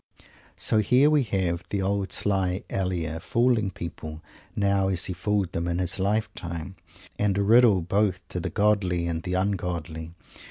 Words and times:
So 0.57 0.79
here 0.79 1.11
we 1.11 1.21
have 1.25 1.63
the 1.69 1.83
old 1.83 2.11
sly 2.11 2.63
Elia, 2.71 3.19
fooling 3.19 3.69
people 3.69 4.23
now 4.55 4.87
as 4.87 5.05
he 5.05 5.13
fooled 5.13 5.51
them 5.51 5.67
in 5.67 5.77
his 5.77 5.99
lifetime, 5.99 6.75
and 7.19 7.37
a 7.37 7.43
riddle 7.43 7.83
both 7.83 8.27
to 8.29 8.39
the 8.39 8.49
godly 8.49 9.05
and 9.05 9.21
the 9.21 9.35
ungodly. 9.35 10.15